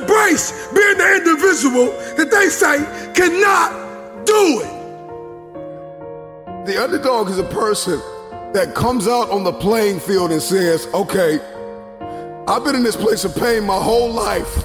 [0.00, 2.78] Embrace being the individual that they say
[3.14, 4.82] cannot do it.
[6.66, 8.00] The underdog is a person
[8.54, 11.40] that comes out on the playing field and says, okay,
[12.46, 14.64] I've been in this place of pain my whole life.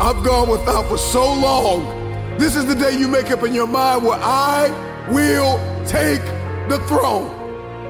[0.00, 2.38] I've gone without for so long.
[2.38, 4.68] This is the day you make up in your mind where I
[5.10, 6.22] will take
[6.68, 7.32] the throne.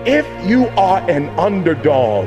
[0.06, 2.26] If you are an underdog,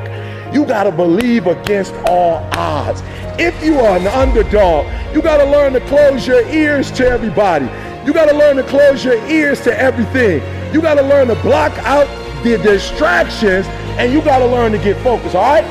[0.52, 3.02] you got to believe against all odds.
[3.38, 7.66] If you are an underdog, you got to learn to close your ears to everybody.
[8.04, 10.42] You got to learn to close your ears to everything.
[10.74, 12.06] You got to learn to block out
[12.42, 13.66] the distractions
[13.98, 15.64] and you got to learn to get focused, all right?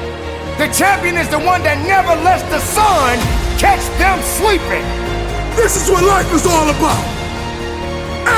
[0.58, 3.18] The champion is the one that never lets the sun
[3.58, 4.86] catch them sleeping.
[5.56, 7.04] This is what life is all about.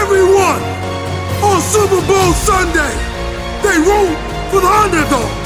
[0.02, 0.62] Everyone
[1.44, 2.94] on Super Bowl Sunday,
[3.66, 4.18] they root
[4.50, 5.41] for the underdog.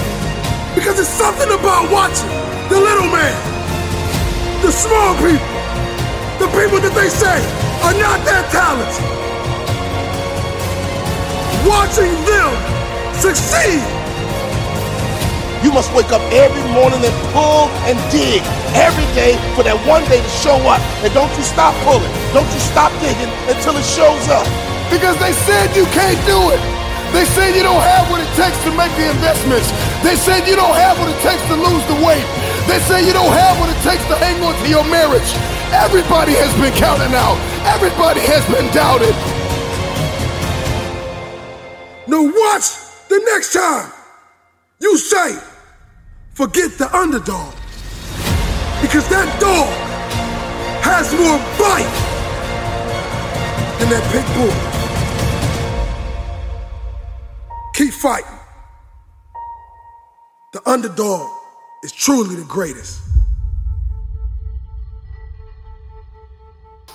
[4.75, 5.55] Small people,
[6.43, 7.39] the people that they say
[7.87, 9.07] are not that talented.
[11.63, 12.51] Watching them
[13.15, 13.79] succeed.
[15.63, 18.43] You must wake up every morning and pull and dig
[18.77, 20.77] every day for that one day to show up.
[21.01, 22.11] And don't you stop pulling.
[22.37, 24.45] Don't you stop digging until it shows up.
[24.93, 26.61] Because they said you can't do it.
[27.17, 29.73] They said you don't have what it takes to make the investments.
[30.05, 32.27] They said you don't have what it takes to lose the weight.
[32.69, 35.29] They say you don't have what it takes to hang on to your marriage.
[35.69, 37.37] Everybody has been counted out.
[37.69, 39.13] Everybody has been doubted.
[42.07, 42.65] Now watch
[43.09, 43.91] the next time
[44.79, 45.37] you say,
[46.33, 47.53] forget the underdog.
[48.81, 49.69] Because that dog
[50.81, 51.95] has more bite
[53.77, 54.55] than that pit bull.
[57.75, 58.39] Keep fighting.
[60.53, 61.29] The underdog
[61.83, 63.14] is truly the greatest.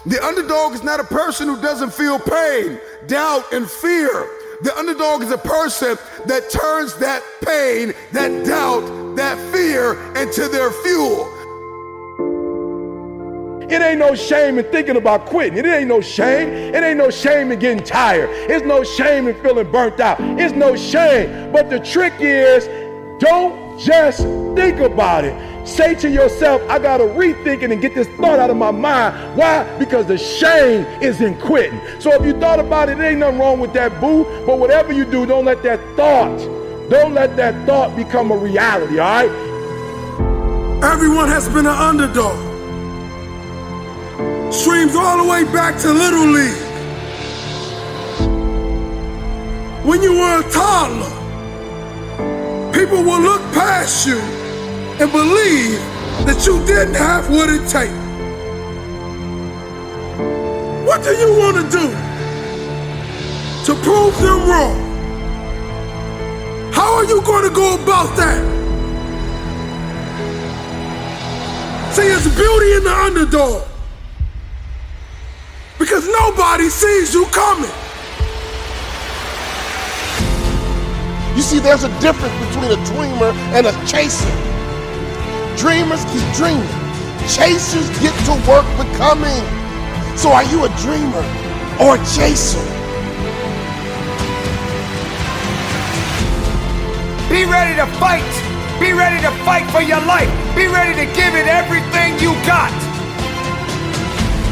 [0.06, 4.31] The underdog is not a person who doesn't feel pain, doubt, and fear.
[4.62, 10.71] The underdog is a person that turns that pain, that doubt, that fear into their
[10.71, 11.37] fuel.
[13.71, 15.59] It ain't no shame in thinking about quitting.
[15.59, 16.49] It ain't no shame.
[16.49, 18.31] It ain't no shame in getting tired.
[18.50, 20.17] It's no shame in feeling burnt out.
[20.41, 21.53] It's no shame.
[21.53, 22.67] But the trick is
[23.21, 24.22] don't just
[24.56, 25.50] think about it.
[25.65, 28.71] Say to yourself, I got to rethink it and get this thought out of my
[28.71, 29.37] mind.
[29.37, 29.65] Why?
[29.78, 31.81] Because the shame is in quitting.
[32.00, 34.25] So if you thought about it, there ain't nothing wrong with that, boo.
[34.47, 36.38] But whatever you do, don't let that thought,
[36.88, 39.31] don't let that thought become a reality, all right?
[40.82, 42.49] Everyone has been an underdog.
[44.53, 46.66] Streams all the way back to Little League.
[49.85, 51.11] When you were a toddler,
[52.73, 54.39] people will look past you
[55.00, 55.81] and believe
[56.26, 57.91] that you didn't have what it takes.
[60.87, 61.88] What do you want to do
[63.64, 64.76] to prove them wrong?
[66.75, 68.44] How are you going to go about that?
[71.94, 73.67] See, it's beauty in the underdog.
[75.79, 77.70] Because nobody sees you coming.
[81.35, 84.50] You see, there's a difference between a dreamer and a chaser.
[85.61, 86.65] Dreamers keep dreaming.
[87.29, 89.45] Chasers get to work becoming.
[90.17, 91.21] So are you a dreamer
[91.77, 92.65] or a chaser?
[97.29, 98.25] Be ready to fight.
[98.81, 100.33] Be ready to fight for your life.
[100.57, 102.73] Be ready to give it everything you got.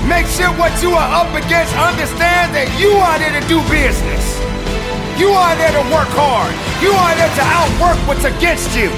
[0.07, 4.25] Make sure what you are up against understand that you are there to do business.
[5.19, 6.53] You are there to work hard.
[6.85, 8.93] You are there to outwork what's against you.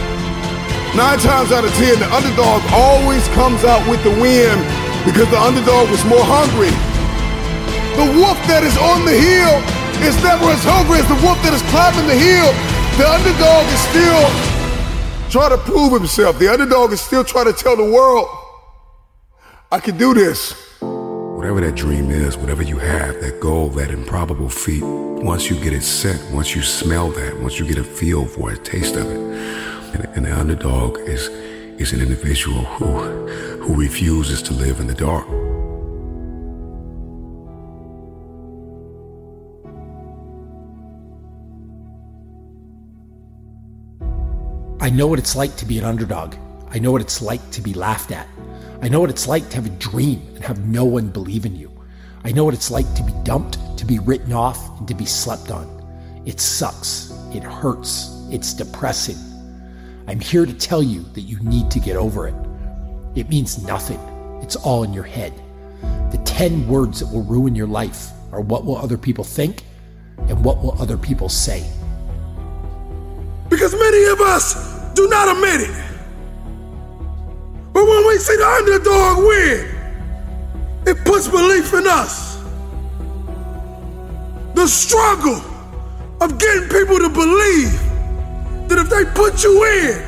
[0.96, 4.58] Nine times out of ten, the underdog always comes out with the win
[5.06, 6.74] because the underdog was more hungry.
[7.94, 9.54] The wolf that is on the hill
[10.02, 12.50] is never as hungry as the wolf that is climbing the hill.
[12.98, 14.26] The underdog is still
[15.30, 16.40] trying to prove himself.
[16.40, 18.26] The underdog is still trying to tell the world,
[19.70, 20.52] I can do this.
[20.80, 25.72] Whatever that dream is, whatever you have, that goal, that improbable feat, once you get
[25.72, 28.96] it set, once you smell that, once you get a feel for it, a taste
[28.96, 31.28] of it, and, and the underdog is
[31.80, 32.86] is an individual who
[33.62, 35.26] who refuses to live in the dark.
[44.82, 46.34] I know what it's like to be an underdog.
[46.70, 48.26] I know what it's like to be laughed at.
[48.82, 51.54] I know what it's like to have a dream and have no one believe in
[51.54, 51.70] you.
[52.24, 55.04] I know what it's like to be dumped, to be written off, and to be
[55.06, 55.66] slept on.
[56.24, 57.12] It sucks.
[57.34, 58.26] It hurts.
[58.30, 59.29] It's depressing.
[60.10, 62.34] I'm here to tell you that you need to get over it.
[63.14, 64.00] It means nothing.
[64.42, 65.32] It's all in your head.
[66.10, 69.62] The 10 words that will ruin your life are what will other people think
[70.26, 71.64] and what will other people say.
[73.48, 75.84] Because many of us do not admit it.
[77.72, 79.74] But when we see the underdog win,
[80.88, 82.42] it puts belief in us.
[84.56, 85.40] The struggle
[86.20, 87.89] of getting people to believe
[88.70, 89.98] that if they put you in,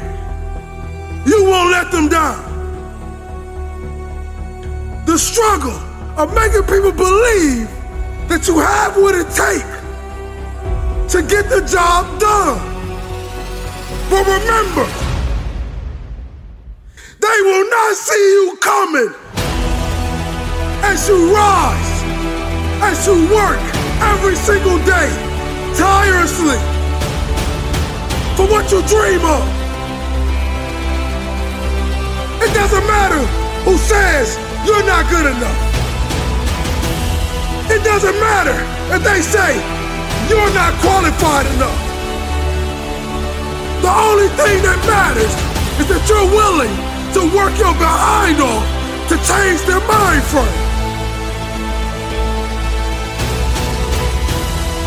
[1.27, 2.39] you won't let them down.
[5.05, 5.75] The struggle
[6.17, 7.67] of making people believe
[8.31, 9.67] that you have what it takes
[11.13, 12.63] to get the job done.
[14.09, 14.87] But remember,
[17.19, 19.11] they will not see you coming
[20.87, 21.93] as you rise,
[22.79, 23.59] as you work
[24.15, 25.11] every single day,
[25.75, 26.72] tirelessly
[28.37, 29.45] for what you dream of.
[32.43, 33.21] It doesn't matter
[33.65, 35.61] who says you're not good enough.
[37.71, 38.57] It doesn't matter
[38.95, 39.51] if they say
[40.29, 41.81] you're not qualified enough.
[43.83, 45.33] The only thing that matters
[45.81, 46.75] is that you're willing
[47.15, 48.65] to work your behind off
[49.09, 50.73] to change their mind frame.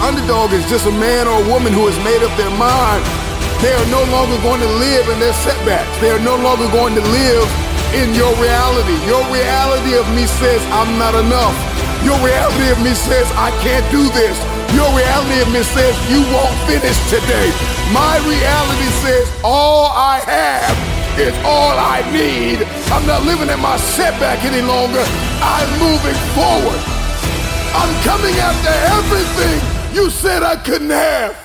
[0.02, 3.25] Underdog is just a man or a woman who has made up their mind.
[3.64, 5.90] They are no longer going to live in their setbacks.
[6.02, 7.48] They are no longer going to live
[7.96, 8.96] in your reality.
[9.08, 11.56] Your reality of me says I'm not enough.
[12.04, 14.36] Your reality of me says I can't do this.
[14.76, 17.50] Your reality of me says you won't finish today.
[17.96, 22.60] My reality says all I have is all I need.
[22.92, 25.04] I'm not living in my setback any longer.
[25.40, 26.82] I'm moving forward.
[27.72, 31.45] I'm coming after everything you said I couldn't have.